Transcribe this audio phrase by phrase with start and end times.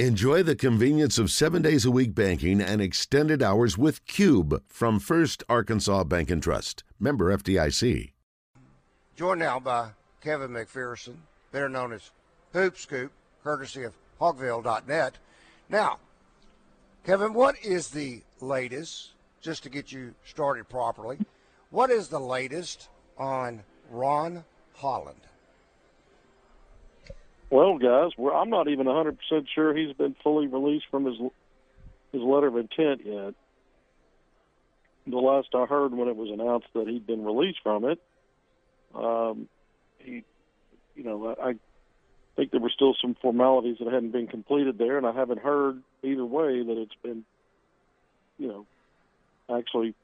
[0.00, 4.98] Enjoy the convenience of seven days a week banking and extended hours with Cube from
[4.98, 6.82] First Arkansas Bank and Trust.
[6.98, 8.10] Member FDIC.
[9.14, 11.14] Joined now by Kevin McPherson,
[11.52, 12.10] better known as
[12.54, 13.12] Hoop Scoop,
[13.44, 15.18] courtesy of Hogville.net.
[15.68, 15.98] Now,
[17.06, 21.18] Kevin, what is the latest, just to get you started properly,
[21.70, 24.42] what is the latest on Ron
[24.72, 25.20] Holland?
[27.54, 29.14] Well, guys, I'm not even 100%
[29.54, 31.14] sure he's been fully released from his
[32.10, 33.34] his letter of intent yet.
[35.06, 38.00] The last I heard when it was announced that he'd been released from it,
[38.92, 39.48] um,
[39.98, 40.24] he,
[40.96, 41.54] you know, I, I
[42.34, 45.80] think there were still some formalities that hadn't been completed there, and I haven't heard
[46.02, 47.24] either way that it's been,
[48.36, 48.66] you know,
[49.48, 49.94] actually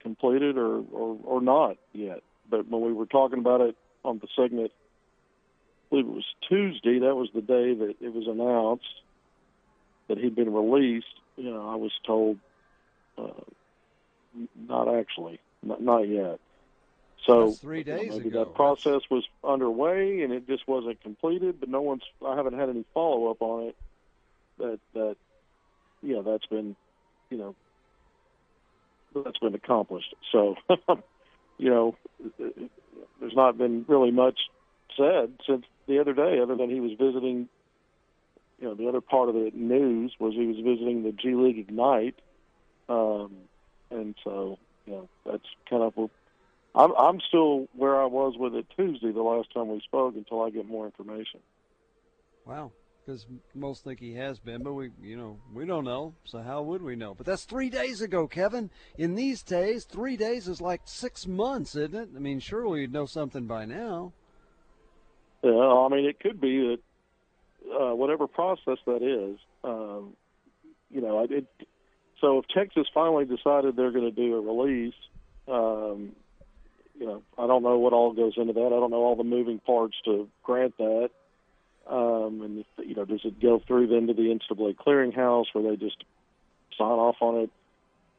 [0.00, 2.22] completed or, or, or not yet.
[2.48, 4.72] But when we were talking about it on the segment
[5.90, 6.98] believe it was Tuesday.
[7.00, 8.84] That was the day that it was announced
[10.08, 11.06] that he'd been released.
[11.36, 12.38] You know, I was told
[13.18, 13.30] uh,
[14.68, 16.38] not actually, not, not yet.
[17.26, 18.44] So That's three days maybe ago.
[18.44, 21.60] that process was underway and it just wasn't completed.
[21.60, 22.02] But no one's.
[22.24, 23.76] I haven't had any follow up on it.
[24.58, 25.16] That that
[26.02, 26.76] yeah, that's been
[27.30, 27.54] you know
[29.14, 30.14] that's been accomplished.
[30.30, 30.56] So
[31.58, 31.96] you know,
[32.38, 34.38] there's not been really much
[34.96, 37.48] said since the other day, other than he was visiting.
[38.58, 41.58] You know, the other part of the news was he was visiting the G League
[41.58, 42.18] Ignite,
[42.88, 43.32] um,
[43.90, 46.10] and so you know that's kind of.
[46.74, 50.42] I'm I'm still where I was with it Tuesday, the last time we spoke, until
[50.42, 51.40] I get more information.
[52.46, 52.72] Wow,
[53.04, 56.14] because most think he has been, but we, you know, we don't know.
[56.24, 57.14] So how would we know?
[57.14, 58.70] But that's three days ago, Kevin.
[58.96, 62.08] In these days, three days is like six months, isn't it?
[62.16, 64.12] I mean, surely you'd know something by now.
[65.46, 70.14] Yeah, I mean, it could be that uh, whatever process that is, um,
[70.90, 71.46] you know, it,
[72.20, 74.94] so if Texas finally decided they're going to do a release,
[75.46, 76.16] um,
[76.98, 78.66] you know, I don't know what all goes into that.
[78.66, 81.10] I don't know all the moving parts to grant that.
[81.88, 85.70] Um, and if, you know, does it go through then to the NCAA clearinghouse where
[85.70, 86.02] they just
[86.76, 87.50] sign off on it?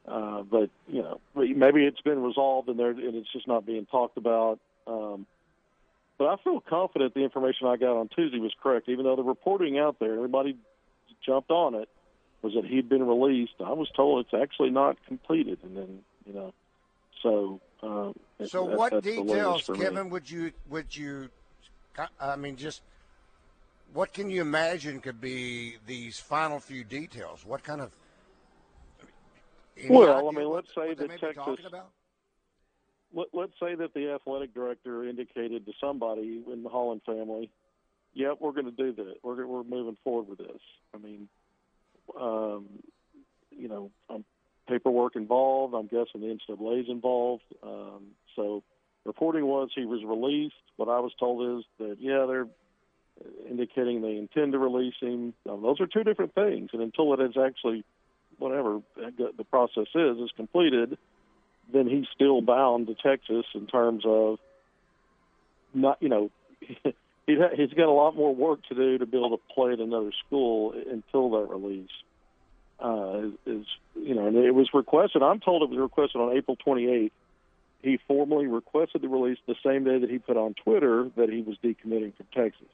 [0.06, 4.16] Uh, but you know, maybe it's been resolved and, and it's just not being talked
[4.16, 4.58] about.
[4.86, 5.26] Um,
[6.18, 9.22] but I feel confident the information I got on Tuesday was correct, even though the
[9.22, 10.56] reporting out there, everybody
[11.24, 11.88] jumped on it,
[12.42, 13.54] was that he'd been released.
[13.64, 16.54] I was told it's actually not completed, and then you know,
[17.22, 17.60] so.
[17.80, 18.14] Um,
[18.44, 20.04] so that, what details, Kevin?
[20.06, 20.10] Me.
[20.10, 21.28] Would you would you?
[22.20, 22.82] I mean, just
[23.92, 27.44] what can you imagine could be these final few details?
[27.46, 27.90] What kind of?
[29.88, 31.60] Well, I mean, let's say that Texas.
[33.14, 37.50] Let, let's say that the athletic director indicated to somebody in the Holland family,
[38.14, 39.16] "Yep, we're going to do that.
[39.22, 40.60] We're we're moving forward with this."
[40.94, 41.28] I mean,
[42.18, 42.66] um,
[43.50, 44.24] you know, um,
[44.68, 45.74] paperwork involved.
[45.74, 47.44] I'm guessing the NCAA's involved.
[47.62, 48.62] Um, so,
[49.04, 50.54] reporting was he was released.
[50.76, 52.48] What I was told is that yeah, they're
[53.48, 55.34] indicating they intend to release him.
[55.48, 57.84] Um, those are two different things, and until it is actually
[58.38, 60.96] whatever the process is is completed,
[61.72, 64.38] then he's still bound to Texas in terms of
[65.74, 66.30] not, you know,
[67.26, 67.38] he's
[67.74, 70.72] got a lot more work to do to be able to play at another school
[70.72, 71.90] until that release
[72.80, 75.22] uh, is, you know, and it was requested.
[75.22, 77.10] I'm told it was requested on April 28th.
[77.82, 81.42] He formally requested the release the same day that he put on Twitter that he
[81.42, 82.66] was decommitting from Texas.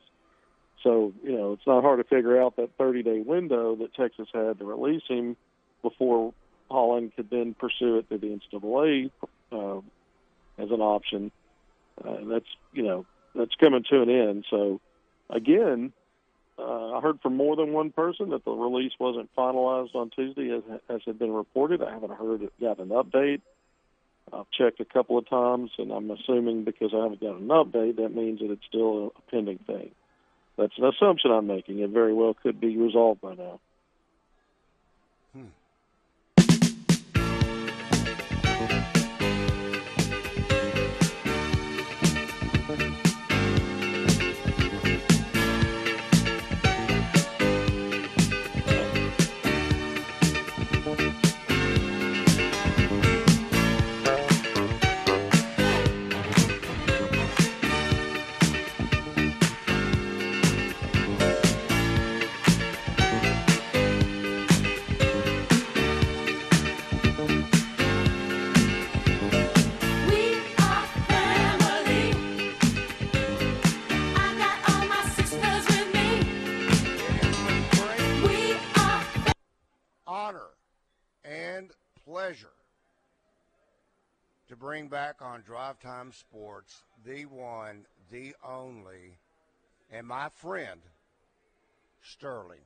[0.83, 4.28] So, you know, it's not hard to figure out that 30 day window that Texas
[4.33, 5.37] had to release him
[5.83, 6.33] before
[6.70, 9.10] Holland could then pursue it through the NCAA
[9.52, 9.78] uh,
[10.58, 11.30] as an option.
[12.02, 14.44] Uh, that's you know that's coming to an end.
[14.50, 14.80] So
[15.30, 15.92] again,
[16.58, 20.50] uh, I heard from more than one person that the release wasn't finalized on Tuesday
[20.50, 21.82] as, as had been reported.
[21.82, 23.41] I haven't heard it, got an update.
[24.32, 27.97] I've checked a couple of times, and I'm assuming because I haven't got an update,
[27.97, 29.91] that means that it's still a pending thing.
[30.56, 31.80] That's an assumption I'm making.
[31.80, 33.60] It very well could be resolved by now.
[84.74, 89.18] Bring back on Drive Time Sports the one, the only,
[89.92, 90.80] and my friend,
[92.03, 92.59] Sterling.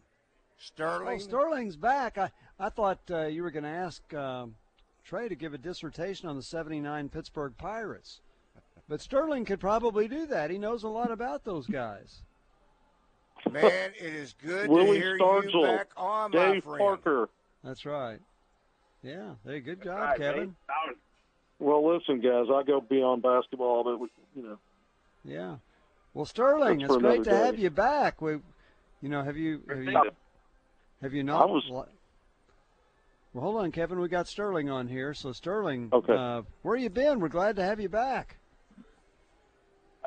[0.56, 1.16] Sterling.
[1.16, 2.16] Oh, Sterling's back.
[2.16, 4.55] I, I thought uh, you were going to ask um,
[5.05, 8.22] Trey to give a dissertation on the 79 Pittsburgh Pirates.
[8.88, 10.50] But Sterling could probably do that.
[10.50, 12.22] He knows a lot about those guys.
[13.52, 16.78] Man, it is good Willie to hear Stargell, you back on, my Dave friend.
[16.78, 17.28] Parker.
[17.62, 18.20] That's right.
[19.02, 20.56] Yeah, hey, good job, Right, Kevin.
[21.60, 21.66] Ray.
[21.66, 21.81] Sorry.
[21.82, 24.58] Well, listen, guys, I go beyond basketball, but we, you know,
[25.25, 25.56] Yeah.
[26.14, 28.20] Well, Sterling, it's great to another have you back.
[28.20, 28.32] We,
[29.02, 30.00] you know, have you have you,
[31.02, 31.43] have you not?
[31.43, 34.00] I was- Well, hold on, Kevin.
[34.00, 35.14] We got Sterling on here.
[35.14, 36.12] So Sterling, Okay.
[36.14, 37.20] uh, where you been?
[37.20, 38.38] We're glad to have you back.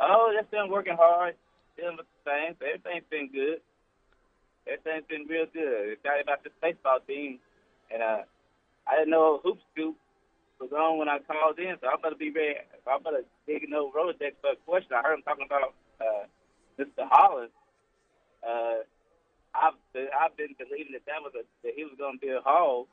[0.02, 1.36] Oh, just been working hard,
[1.78, 2.56] dealing with the same.
[2.60, 3.62] So everything's been good.
[4.68, 5.94] Everything's been real good.
[5.94, 7.40] Excited about this baseball team,
[7.94, 8.24] and uh,
[8.88, 9.96] I didn't know Hoop Scoop
[10.62, 12.62] was on when I called in, so I'm gonna be ready.
[12.86, 14.94] I'm gonna dig no Rolodex for a question.
[14.94, 16.30] I heard him talking about uh,
[16.78, 17.10] Mr.
[17.10, 17.50] Holland.
[18.46, 18.86] Uh,
[19.58, 22.88] I've I've been believing that that was a that he was gonna be a Hall.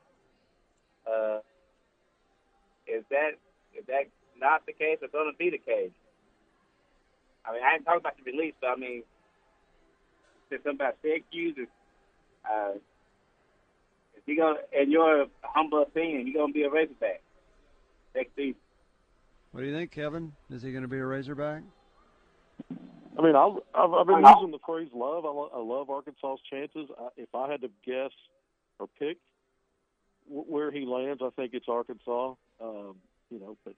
[1.05, 1.45] Uh,
[2.89, 3.37] is that
[3.77, 4.09] is that
[4.41, 5.93] not the case or gonna be the case?
[7.45, 9.03] I mean, I ain't talking about the release, but I mean,
[10.49, 11.57] there's something about Syracuse.
[11.59, 11.69] Is,
[12.49, 12.81] uh,
[14.17, 17.23] is he gonna, in your humble opinion, he gonna be a Razorback
[18.15, 18.61] next season?
[19.53, 20.33] What do you think, Kevin?
[20.51, 21.63] Is he going to be a Razorback?
[23.19, 26.41] I mean, I, I've, I've been using the phrase "love." I, lo- I love Arkansas's
[26.49, 26.89] chances.
[27.01, 28.13] I, if I had to guess
[28.79, 29.19] or pick
[30.29, 32.35] w- where he lands, I think it's Arkansas.
[32.61, 32.97] Um,
[33.31, 33.75] you know, but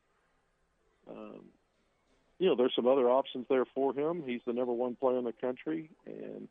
[1.09, 1.45] um,
[2.39, 4.23] you know, there's some other options there for him.
[4.27, 6.49] He's the number one player in the country, and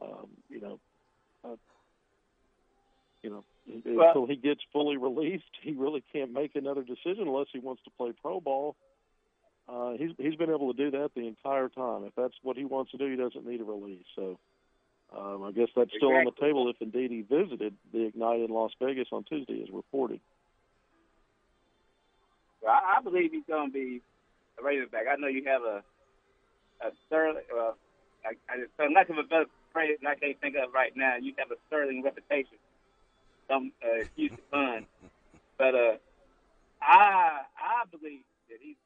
[0.00, 0.80] um, you know,
[1.44, 1.56] uh,
[3.22, 7.48] you know, Well- until he gets fully released, he really can't make another decision unless
[7.52, 8.76] he wants to play pro ball.
[9.68, 12.04] Uh, he's he's been able to do that the entire time.
[12.04, 14.04] If that's what he wants to do, he doesn't need a release.
[14.16, 14.38] So
[15.16, 18.50] um, I guess that's still on the table if indeed he visited the Ignite in
[18.50, 20.20] Las Vegas on Tuesday, as reported.
[22.60, 24.02] Well, I, I believe he's gonna be
[24.58, 25.04] a Razorback.
[25.10, 25.84] I know you have a
[26.84, 27.44] a sterling.
[27.52, 27.76] Well,
[28.24, 31.16] I, I, for lack of a better phrase, I can't think of right now.
[31.20, 32.58] You have a sterling reputation.
[33.52, 34.86] Some uh, excuse to fun,
[35.58, 35.96] but uh,
[36.80, 38.76] I I believe that he's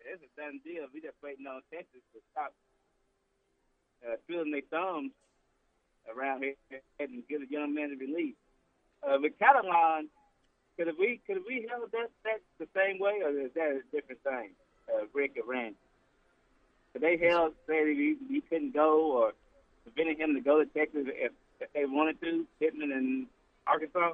[0.00, 0.84] it's a done deal.
[0.94, 2.54] We just waiting on Texas to stop
[4.00, 5.12] uh, twiddling their thumbs
[6.08, 6.54] around here
[6.98, 8.34] and get a young man a release.
[9.02, 10.08] Uh, with Catalon,
[10.78, 14.22] could we could we held that that the same way, or is that a different
[14.22, 14.50] thing?
[14.88, 15.76] Uh, Rick or Randy?
[16.94, 19.32] Could they held say he, he couldn't go, or
[19.82, 22.46] prevented him to go to Texas if, if they wanted to?
[22.58, 23.26] Pittman and
[23.66, 24.12] Arkansas.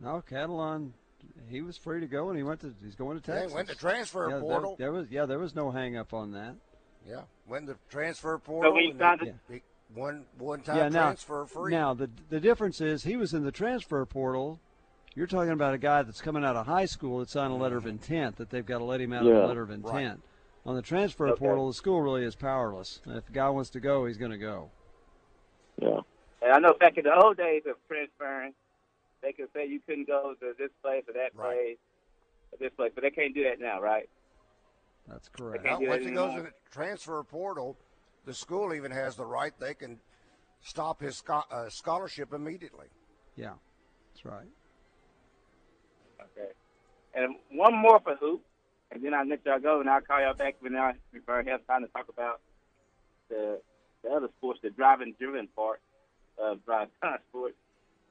[0.00, 0.90] No, Catalon,
[1.48, 2.74] he was free to go, and he went to.
[2.82, 3.54] He's going to Yeah, Texas.
[3.54, 4.76] went to transfer yeah, portal.
[4.78, 6.54] There, was yeah, there was no hang up on that.
[7.08, 8.74] Yeah, went to transfer portal.
[8.74, 9.62] we and found he- it- he-
[9.94, 11.70] one one time yeah, now, transfer free.
[11.72, 14.58] now the the difference is he was in the transfer portal.
[15.14, 17.76] You're talking about a guy that's coming out of high school that signed a letter
[17.76, 19.40] of intent that they've got to let him out of Yeah.
[19.42, 20.22] the letter of intent.
[20.66, 21.38] On the transfer Okay.
[21.38, 23.00] portal, the school really is powerless.
[23.06, 24.70] If the guy wants to go, he's going to go.
[25.80, 26.00] Yeah.
[26.42, 28.54] And I know back in the old days of transferring,
[29.24, 31.56] they could say you couldn't go to this place or that Right.
[31.56, 31.78] place
[32.52, 34.08] or this place, but they can't do that now, right?
[35.08, 35.64] That's correct.
[35.64, 36.38] Now, once he goes anymore.
[36.38, 37.76] in the transfer portal,
[38.24, 40.00] the school even has the right; they can
[40.60, 42.86] stop his scho- uh, scholarship immediately.
[43.36, 43.54] Yeah,
[44.12, 44.48] that's right.
[46.20, 46.52] Okay.
[47.14, 48.42] And one more for Hoop,
[48.90, 51.42] and then I'll let y'all go, and I'll call y'all back when I, if I
[51.44, 52.40] have time to talk about
[53.28, 53.60] the
[54.02, 55.80] the other sports, the driving driven part
[56.38, 57.56] of drive time sports.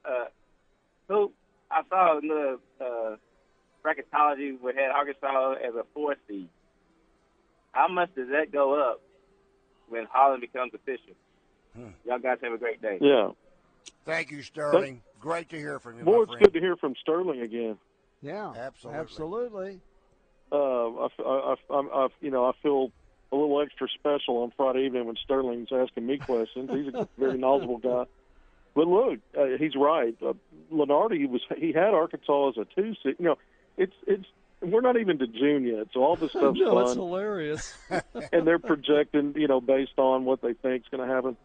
[0.05, 0.25] Uh,
[1.09, 1.33] Hoop,
[1.71, 3.15] I saw in the uh,
[3.83, 6.49] bracketology we had Arkansas as a four seed.
[7.71, 9.01] How much does that go up
[9.89, 11.15] when Holland becomes official?
[11.75, 11.89] Hmm.
[12.05, 12.97] Y'all guys have a great day.
[13.01, 13.31] Yeah.
[14.05, 15.01] Thank you, Sterling.
[15.19, 17.77] Great to hear from you, Boy, my it's good to hear from Sterling again.
[18.21, 18.99] Yeah, Absolutely.
[19.01, 19.79] absolutely.
[20.51, 22.91] uh, I, I, I, I, you know, I feel
[23.31, 26.69] a little extra special on Friday evening when Sterling's asking me questions.
[26.71, 28.05] He's a very knowledgeable guy.
[28.75, 30.15] But look, uh, he's right.
[30.25, 30.33] Uh,
[30.71, 33.15] Lunardi was he had Arkansas as a two seed.
[33.19, 33.37] You know,
[33.77, 34.25] it's it's
[34.61, 37.73] we're not even to June yet, so all this stuff's no, it's hilarious.
[38.31, 41.37] and they're projecting, you know, based on what they think's going to happen.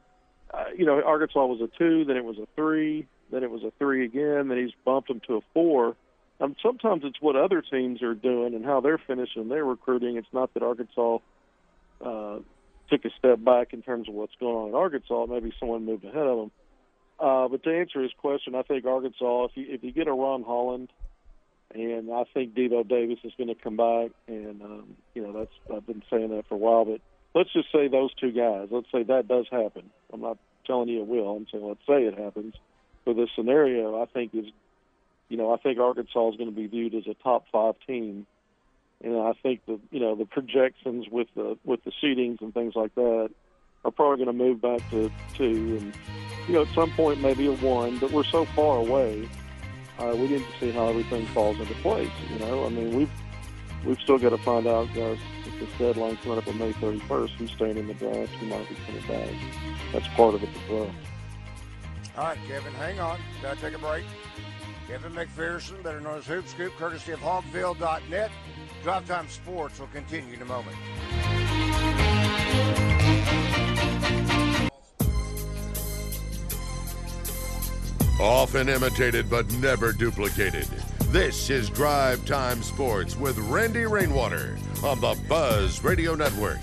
[0.53, 3.63] Uh, you know, Arkansas was a two, then it was a three, then it was
[3.63, 5.97] a three again, then he's bumped them to a four.
[6.41, 10.17] Um, sometimes it's what other teams are doing and how they're finishing their recruiting.
[10.17, 11.19] It's not that Arkansas
[12.01, 12.39] uh,
[12.89, 15.27] took a step back in terms of what's going on in Arkansas.
[15.27, 16.51] Maybe someone moved ahead of them.
[17.19, 20.13] Uh, but to answer his question, I think Arkansas, if you if you get a
[20.13, 20.89] Ron Holland,
[21.75, 24.11] and I think Devo Davis is going to come back.
[24.29, 26.85] And um, you know, that's I've been saying that for a while.
[26.85, 27.01] But
[27.35, 28.69] let's just say those two guys.
[28.71, 29.91] Let's say that does happen.
[30.13, 31.37] I'm not telling you it will.
[31.37, 32.55] I'm saying let's say it happens.
[33.05, 34.47] For this scenario, I think is,
[35.29, 38.27] you know, I think Arkansas is going to be viewed as a top five team.
[39.03, 42.75] And I think the you know the projections with the with the seedings and things
[42.77, 43.31] like that
[43.85, 45.95] are probably going to move back to two, and
[46.47, 47.99] you know at some point maybe a one.
[47.99, 49.29] But we're so far away
[49.99, 52.11] uh, we need to see how everything falls into place.
[52.31, 53.11] You know, I mean, we've
[53.85, 57.31] we've still got to find out, guys, if this deadline coming up on May 31st,
[57.31, 59.31] who's staying in the draft, who might be coming back.
[59.93, 60.91] That's part of it as well.
[62.17, 63.19] All right, Kevin, hang on.
[63.43, 64.05] Gotta take a break.
[64.89, 68.31] Kevin McPherson, better known as Hoop Scoop, courtesy of Hogville.net.
[68.83, 70.77] Drive Time Sports will continue in a moment.
[78.21, 80.67] Often imitated but never duplicated.
[81.13, 86.59] This is Drive Time Sports with Randy Rainwater on the Buzz Radio Network.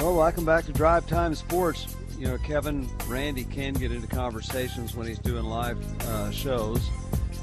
[0.00, 1.94] Well, welcome back to Drive Time Sports.
[2.18, 6.90] You know, Kevin, Randy can get into conversations when he's doing live uh, shows.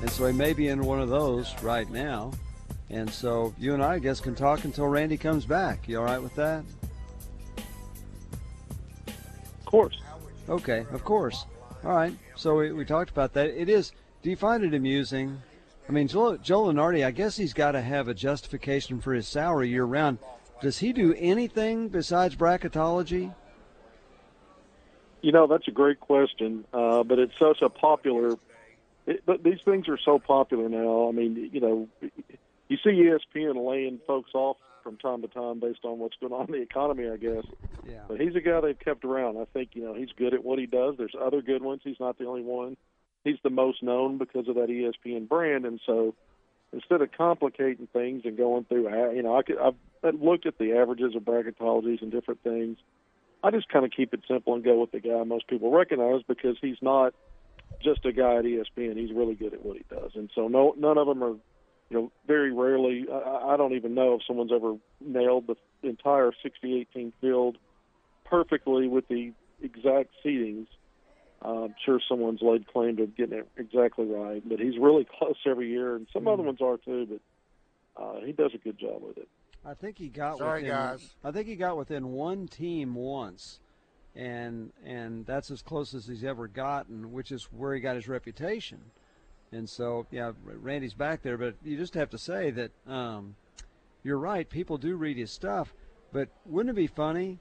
[0.02, 2.32] And so he may be in one of those right now.
[2.90, 5.88] And so you and I, I guess, can talk until Randy comes back.
[5.88, 6.64] You all right with that?
[9.60, 10.02] Of course.
[10.48, 11.46] Okay, of course.
[11.84, 12.14] All right.
[12.36, 13.48] So we, we talked about that.
[13.48, 13.92] It is.
[14.22, 15.42] Do you find it amusing?
[15.88, 19.28] I mean, Joe, Joe Lunardi, I guess he's got to have a justification for his
[19.28, 20.18] salary year round.
[20.62, 23.34] Does he do anything besides bracketology?
[25.22, 28.38] You know, that's a great question, uh, but it's such a popular
[29.10, 31.10] it, but these things are so popular now.
[31.10, 31.88] I mean, you know,
[32.68, 36.46] you see ESPN laying folks off from time to time based on what's going on
[36.46, 37.44] in the economy, I guess.
[37.88, 38.04] Yeah.
[38.08, 39.38] But he's a guy they've kept around.
[39.38, 40.96] I think you know he's good at what he does.
[40.98, 41.82] There's other good ones.
[41.84, 42.78] He's not the only one.
[43.24, 46.16] He's the most known because of that ESPN brand, and so
[46.72, 50.74] instead of complicating things and going through, you know, I could I've looked at the
[50.74, 52.78] averages of bracketologies and different things.
[53.44, 56.22] I just kind of keep it simple and go with the guy most people recognize
[56.28, 57.14] because he's not
[57.82, 58.98] just a guy at ESPN.
[58.98, 61.36] He's really good at what he does, and so no, none of them are,
[61.90, 63.06] you know, very rarely.
[63.12, 65.56] I, I don't even know if someone's ever nailed the
[65.88, 67.58] entire 68 team field
[68.26, 70.68] perfectly with the exact seedings.
[71.44, 75.38] Uh, I'm sure someone's laid claim to getting it exactly right, but he's really close
[75.46, 76.30] every year, and some mm-hmm.
[76.30, 77.20] other ones are too.
[77.96, 79.28] But uh, he does a good job with it.
[79.66, 81.16] I think he got Sorry, within, guys.
[81.24, 83.60] I think he got within one team once
[84.20, 88.08] and and that's as close as he's ever gotten, which is where he got his
[88.08, 88.80] reputation.
[89.52, 93.36] And so, yeah, Randy's back there, but you just have to say that um,
[94.04, 94.48] you're right.
[94.48, 95.74] People do read his stuff,
[96.12, 97.40] but wouldn't it be funny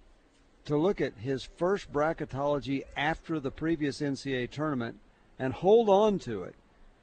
[0.64, 5.00] to look at his first bracketology after the previous NCAA tournament
[5.38, 6.54] and hold on to it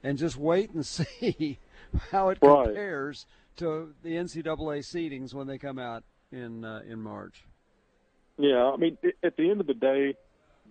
[0.02, 1.58] and just wait and see
[2.10, 2.64] how it right.
[2.64, 6.02] compares to the NCAA seedings when they come out
[6.32, 7.44] in uh, in March?
[8.38, 10.14] Yeah, I mean, at the end of the day,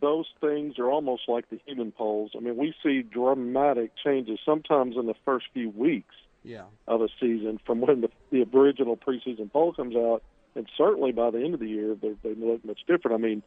[0.01, 2.31] those things are almost like the human polls.
[2.35, 6.63] I mean, we see dramatic changes sometimes in the first few weeks yeah.
[6.87, 10.21] of a season from when the, the original preseason poll comes out,
[10.55, 13.15] and certainly by the end of the year, they, they look much different.
[13.15, 13.41] I mean,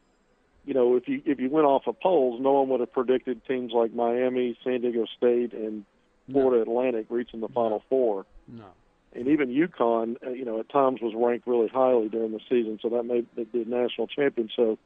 [0.64, 3.40] you know, if you if you went off of polls, no one would have predicted
[3.46, 5.84] teams like Miami, San Diego State, and
[6.30, 6.70] Florida no.
[6.70, 8.26] Atlantic reaching the Final Four.
[8.48, 8.66] No
[9.14, 12.78] and even UConn, uh, you know, at times was ranked really highly during the season,
[12.82, 14.50] so that made the, national champion.
[14.54, 14.78] So,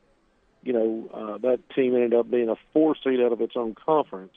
[0.63, 3.75] you know, uh, that team ended up being a four seed out of its own
[3.75, 4.35] conference.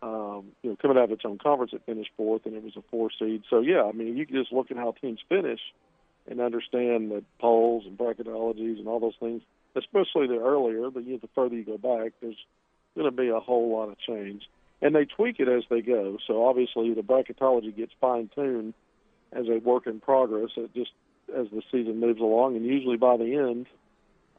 [0.00, 2.76] Um, you know, coming out of its own conference, it finished fourth, and it was
[2.76, 3.42] a four seed.
[3.50, 5.60] So, yeah, I mean, you can just look at how teams finish
[6.28, 9.42] and understand that polls and bracketologies and all those things,
[9.76, 12.36] especially the earlier, the, the further you go back, there's
[12.94, 14.42] going to be a whole lot of change.
[14.80, 16.18] And they tweak it as they go.
[16.26, 18.74] So obviously the bracketology gets fine tuned
[19.34, 20.50] as a work in progress.
[20.56, 20.92] It just
[21.34, 23.66] as the season moves along, and usually by the end,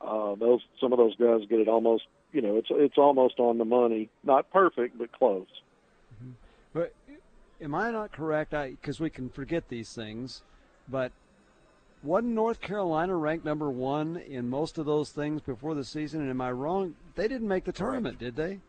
[0.02, 2.04] uh, those some of those guys get it almost.
[2.32, 4.10] You know, it's it's almost on the money.
[4.24, 5.48] Not perfect, but close.
[6.16, 6.32] Mm-hmm.
[6.74, 6.94] But
[7.62, 8.54] am I not correct?
[8.54, 10.42] I because we can forget these things,
[10.88, 11.12] but
[12.04, 16.22] wasn't North Carolina ranked number one in most of those things before the season?
[16.22, 16.96] And am I wrong?
[17.16, 18.60] They didn't make the tournament, did they?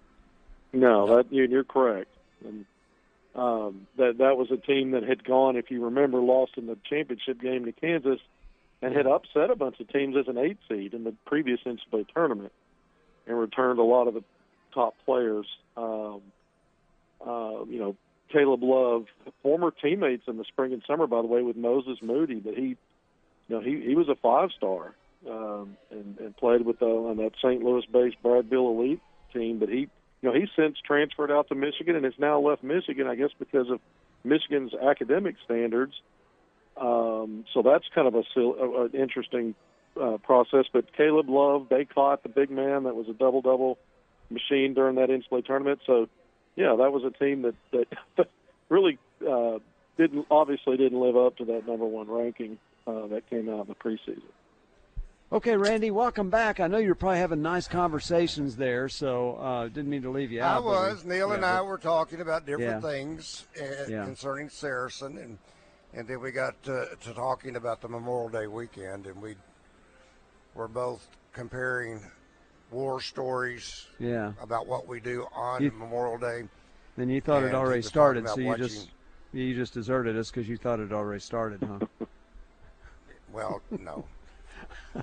[0.73, 2.15] No, that you're correct.
[2.45, 2.65] And
[3.37, 6.77] um, that that was a team that had gone, if you remember, lost in the
[6.89, 8.21] championship game to Kansas,
[8.81, 12.07] and had upset a bunch of teams as an eight seed in the previous NCAA
[12.15, 12.53] tournament,
[13.27, 14.25] and returned a lot of the
[14.73, 15.47] top players.
[15.77, 16.23] Um,
[17.27, 17.97] uh, you know,
[18.33, 19.07] Caleb Love,
[19.43, 22.69] former teammates in the spring and summer, by the way, with Moses Moody, but he,
[22.69, 22.77] you
[23.49, 24.95] know, he he was a five star
[25.29, 27.63] um, and and played with the, on that St.
[27.63, 29.01] Louis-based Brad Beal Elite
[29.33, 29.59] team.
[29.59, 29.89] But he,
[30.23, 33.31] you know, he's since transferred out to Michigan and has now left Michigan, I guess,
[33.39, 33.81] because of
[34.25, 35.95] Michigan's academic standards.
[36.77, 39.55] Um, so that's kind of a, a an interesting
[40.01, 40.67] uh, process.
[40.73, 43.79] But Caleb Love, Bacot the big man that was a double double
[44.31, 45.81] machine during that NCAA tournament.
[45.87, 46.09] So
[46.55, 47.55] yeah, that was a team that
[48.17, 48.29] that
[48.69, 49.59] really uh,
[49.97, 53.69] didn't obviously didn't live up to that number one ranking uh, that came out in
[53.69, 54.23] the preseason.
[55.33, 56.61] Okay, Randy, welcome back.
[56.61, 60.41] I know you're probably having nice conversations there, so uh, didn't mean to leave you
[60.41, 60.59] out.
[60.59, 61.05] I was.
[61.05, 62.91] We, Neil yeah, and I were talking about different Yeah.
[62.91, 64.05] things uh, Yeah.
[64.05, 65.39] concerning Saracen, and
[65.95, 69.35] and then we got to, to talking about the Memorial Day weekend, and we
[70.55, 72.01] were both comparing
[72.71, 74.33] war stories Yeah.
[74.41, 76.45] about what we do on You- Memorial Day.
[76.97, 78.91] Then you thought it already started, so you watching- just
[79.33, 82.07] you just deserted us because you thought it already started, huh?
[83.33, 84.05] Well, no.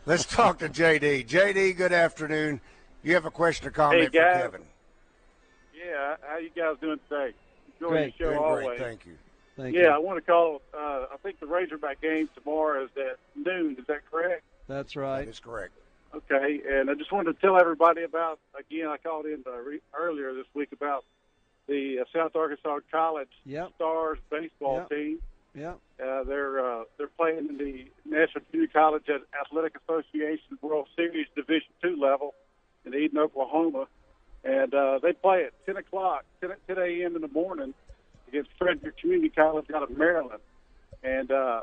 [0.05, 1.27] Let's talk to JD.
[1.27, 2.62] JD, good afternoon.
[3.03, 4.36] You have a question or comment Hey, guys.
[4.38, 4.62] for Kevin?
[5.75, 7.34] Yeah, how you guys doing today?
[7.79, 8.17] Enjoying Great.
[8.17, 8.65] the show Doing always.
[8.67, 9.13] great, thank you.
[9.58, 10.62] Thank yeah, I want to call.
[10.74, 13.75] Uh, I think the Razorback game tomorrow is at noon.
[13.77, 14.43] Is that correct?
[14.67, 15.27] That's right.
[15.27, 15.74] is correct.
[16.15, 18.88] Okay, and I just wanted to tell everybody about again.
[18.88, 21.05] I called in uh, re- earlier this week about
[21.67, 23.72] the uh, South Arkansas College Yep.
[23.75, 24.89] Stars baseball Yep.
[24.89, 25.20] team.
[25.55, 25.79] Yep.
[26.03, 29.03] Uh, they're uh, they're playing in the National Junior College
[29.39, 32.33] Athletic Association World Series Division Two level
[32.86, 33.88] in Enid, Oklahoma,
[34.43, 37.15] and uh, they play at 10 o'clock, 10, 10 a.m.
[37.15, 37.74] in the morning
[38.27, 40.41] against Frederick Community College out of Maryland.
[41.03, 41.62] And uh,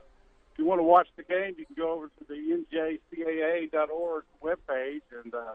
[0.52, 5.02] if you want to watch the game, you can go over to the njcaa.org webpage
[5.24, 5.54] and uh,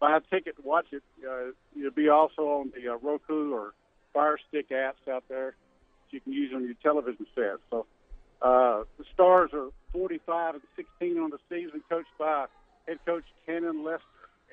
[0.00, 1.02] buy a ticket to watch it.
[1.26, 3.74] Uh, it'll be also on the uh, Roku or
[4.12, 5.56] Fire Stick apps out there
[6.14, 7.56] you can use on your television set.
[7.70, 7.86] So
[8.40, 12.46] uh, the Stars are 45 and 16 on the season, coached by
[12.86, 14.04] head coach Cannon Lester,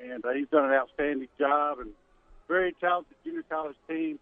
[0.03, 1.91] and uh, he's done an outstanding job and
[2.47, 4.19] very talented junior college team.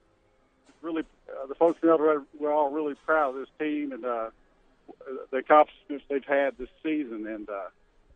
[0.82, 4.06] Really, uh, the folks in El Dorado, we're all really proud of this team and
[4.06, 4.30] uh,
[5.32, 7.70] the accomplishments they've had this season, and uh,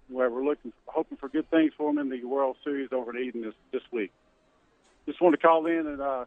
[0.07, 3.23] where we're looking, hoping for good things for them in the World Series over in
[3.23, 4.11] Enid this this week.
[5.05, 6.25] Just want to call in and uh,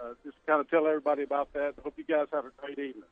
[0.00, 1.74] uh, just kind of tell everybody about that.
[1.82, 3.04] Hope you guys have a great evening.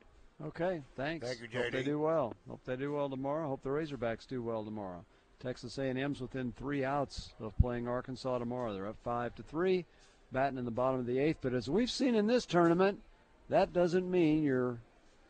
[0.44, 0.82] Okay.
[0.96, 1.26] Thanks.
[1.26, 2.34] Thank you, Hope they do well.
[2.48, 3.48] Hope they do well tomorrow.
[3.48, 5.04] Hope the Razorbacks do well tomorrow.
[5.40, 8.72] Texas A&M's within three outs of playing Arkansas tomorrow.
[8.72, 9.84] They're up five to three,
[10.32, 11.38] batting in the bottom of the eighth.
[11.42, 13.00] But as we've seen in this tournament,
[13.48, 14.78] that doesn't mean you're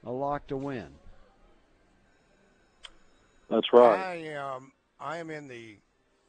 [0.04, 0.86] a lock to win.
[3.50, 3.98] That's right.
[3.98, 5.76] I am I am in the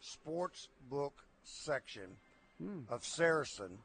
[0.02, 2.18] sports book section
[2.90, 3.78] of Saracen,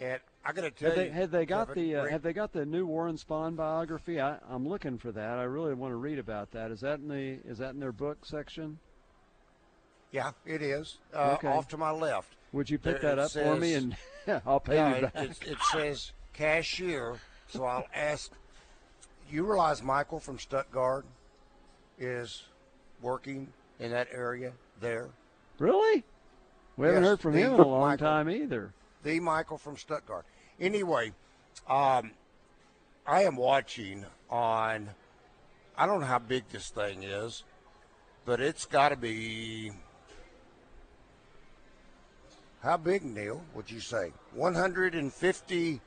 [0.00, 2.22] and I got to tell Have they, you, have they got Kevin, the uh, Have
[2.22, 4.20] they got the new Warren Spahn biography?
[4.20, 5.38] I, I'm looking for that.
[5.38, 6.70] I really want to read about that.
[6.70, 8.78] Is that in the Is that in their book section?
[10.10, 11.48] yeah, it is uh, Okay.
[11.48, 12.34] off to my left.
[12.52, 13.96] Would you pick There that it up for me and
[14.46, 15.24] I'll pay you it, back?
[15.24, 17.16] it, it says cashier,
[17.48, 18.30] so I'll ask.
[19.30, 21.06] You realize Michael from Stuttgart
[21.98, 22.42] is
[23.00, 23.48] working
[23.80, 25.08] in that area there?
[25.58, 26.04] Really?
[26.76, 28.06] We haven't heard from him in a long Michael.
[28.06, 28.72] time either.
[29.02, 30.24] The Michael from Stuttgart.
[30.60, 31.12] Anyway,
[31.68, 32.12] um,
[33.06, 34.90] I am watching on.
[35.76, 37.44] I don't know how big this thing is,
[38.24, 39.72] but it's got to be.
[42.62, 43.42] How big, Neil?
[43.54, 45.80] Would you say 150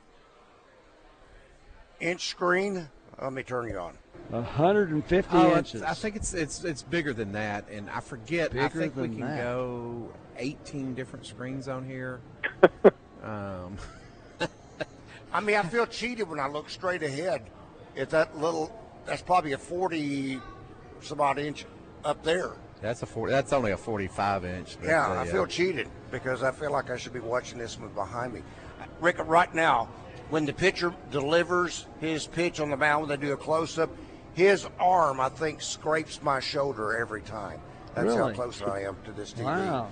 [2.00, 2.88] inch screen?
[3.20, 3.96] Let me turn you on.
[4.28, 5.82] 150 Oh, inches.
[5.82, 8.50] I think it's it's it's bigger than that, and I forget.
[8.50, 9.42] Bigger I Bigger think we can that.
[9.42, 12.20] go 18 different screens on here.
[13.26, 13.76] um,
[15.32, 17.42] I mean, I feel cheated when I look straight ahead
[17.96, 18.72] at that little.
[19.06, 20.40] That's probably a 40
[21.02, 21.66] some odd inch
[22.04, 22.52] up there.
[22.80, 24.76] that's a 40, That's only a 45 inch.
[24.82, 27.90] Yeah, uh, I feel cheated because I feel like I should be watching this one
[27.90, 28.42] behind me.
[29.00, 29.88] Rick, right now,
[30.30, 33.90] when the pitcher delivers his pitch on the mound, when they do a close up,
[34.34, 37.60] his arm, I think, scrapes my shoulder every time.
[37.94, 39.44] That's how close I am to this TV.
[39.44, 39.88] wow.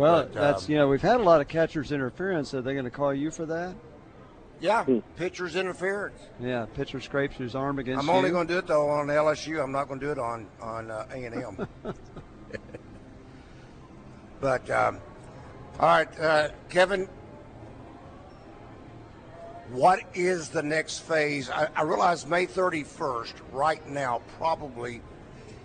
[0.00, 2.54] Well, But, that's um, you know we've had a lot of catchers interference.
[2.54, 3.74] Are they going to call you for that?
[4.58, 4.86] Yeah,
[5.16, 6.18] pitcher's interference.
[6.40, 9.62] Yeah, pitcher scrapes his arm against I'm only going to do it though on LSU.
[9.62, 11.68] I'm not going to do it on on uh, A&M.
[14.40, 15.00] but um,
[15.78, 17.06] all right, uh, Kevin,
[19.70, 21.50] what is the next phase?
[21.50, 25.02] I, I realize May 31st, right now, probably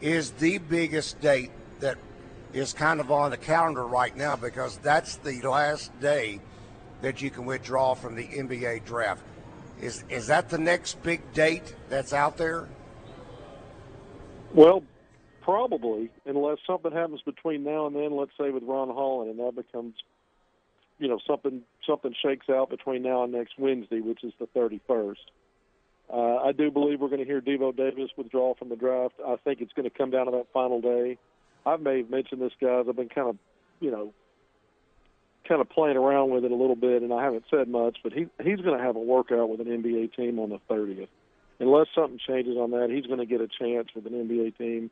[0.01, 1.97] is the biggest date that
[2.55, 6.39] is kind of on the calendar right now because that's the last day
[7.01, 9.21] that you can withdraw from the NBA draft.
[9.81, 12.69] Is is that the next big date that's out there?
[14.53, 14.83] Well,
[15.41, 18.15] probably, unless something happens between now and then.
[18.15, 19.95] Let's say with Ron Holland, and that becomes,
[20.97, 25.15] you know, something something shakes out between now and next Wednesday, which is the 31st.
[26.09, 29.15] Uh, I do believe we're going to hear Devo Davis withdraw from the draft.
[29.27, 31.17] I think it's going to come down to that final day.
[31.65, 32.85] I may have mentioned this, guys.
[32.87, 33.37] I've been kind of,
[33.79, 34.13] you know,
[35.47, 37.97] kind of playing around with it a little bit, and I haven't said much.
[38.03, 41.07] But he he's going to have a workout with an NBA team on the 30th.
[41.59, 44.91] Unless something changes on that, he's going to get a chance with an NBA team,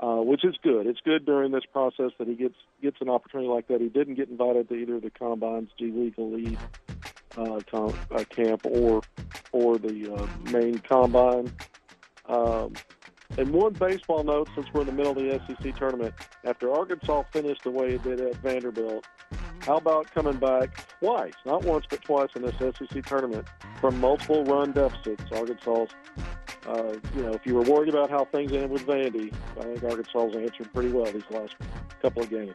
[0.00, 0.86] uh, which is good.
[0.86, 3.80] It's good during this process that he gets gets an opportunity like that.
[3.80, 6.58] He didn't get invited to either the combines, G League Elite
[7.36, 9.02] uh, com- uh, camp, or
[9.52, 11.50] or the uh, main combine.
[12.28, 12.74] Um,
[13.38, 17.24] and one baseball note, since we're in the middle of the SEC tournament, after Arkansas
[17.32, 19.04] finished the way it did at Vanderbilt,
[19.60, 23.46] how about coming back twice, not once but twice in this SEC tournament
[23.80, 25.24] from multiple run deficits?
[25.32, 25.94] Arkansas's,
[26.66, 29.82] uh, you know, if you were worried about how things ended with Vandy, I think
[29.82, 31.54] Arkansas's answered pretty well these last
[32.00, 32.54] couple of games.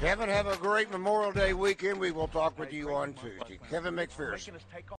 [0.00, 1.98] Kevin, have a great Memorial Day weekend.
[1.98, 3.58] We will talk with you on Tuesday.
[3.68, 4.52] Kevin McPherson.